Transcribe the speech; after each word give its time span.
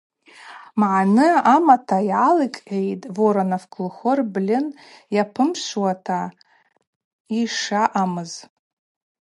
Магӏны 0.79 1.27
амата 1.55 1.97
йгӏаликӏгӏитӏ 2.05 3.09
Воронов 3.15 3.63
Клухор 3.73 4.19
бльын 4.33 4.65
йапымшвтуата 5.15 6.19
йшаъамыз. 7.39 8.31